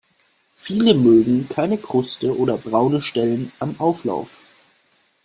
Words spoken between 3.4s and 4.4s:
am Auflauf.